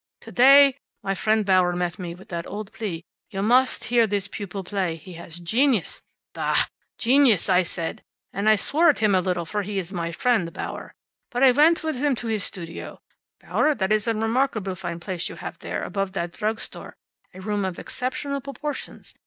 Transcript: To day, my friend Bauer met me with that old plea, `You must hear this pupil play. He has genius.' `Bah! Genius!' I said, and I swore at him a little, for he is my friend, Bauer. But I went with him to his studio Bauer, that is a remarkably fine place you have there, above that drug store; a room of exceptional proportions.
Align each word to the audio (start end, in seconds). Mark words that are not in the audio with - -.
To 0.21 0.31
day, 0.31 0.77
my 1.03 1.13
friend 1.13 1.45
Bauer 1.45 1.73
met 1.75 1.99
me 1.99 2.15
with 2.15 2.29
that 2.29 2.47
old 2.47 2.73
plea, 2.73 3.03
`You 3.31 3.43
must 3.43 3.83
hear 3.83 4.07
this 4.07 4.27
pupil 4.27 4.63
play. 4.63 4.95
He 4.95 5.13
has 5.13 5.37
genius.' 5.39 6.01
`Bah! 6.33 6.67
Genius!' 6.97 7.49
I 7.49 7.61
said, 7.61 8.01
and 8.33 8.49
I 8.49 8.55
swore 8.55 8.89
at 8.89 8.97
him 8.97 9.13
a 9.13 9.21
little, 9.21 9.45
for 9.45 9.61
he 9.61 9.77
is 9.77 9.93
my 9.93 10.11
friend, 10.11 10.51
Bauer. 10.51 10.95
But 11.29 11.43
I 11.43 11.51
went 11.51 11.83
with 11.83 11.97
him 11.97 12.15
to 12.15 12.25
his 12.25 12.43
studio 12.43 12.99
Bauer, 13.41 13.75
that 13.75 13.93
is 13.93 14.07
a 14.07 14.15
remarkably 14.15 14.73
fine 14.73 14.99
place 14.99 15.29
you 15.29 15.35
have 15.35 15.59
there, 15.59 15.83
above 15.83 16.13
that 16.13 16.31
drug 16.31 16.59
store; 16.59 16.95
a 17.35 17.39
room 17.41 17.63
of 17.63 17.77
exceptional 17.77 18.41
proportions. 18.41 19.13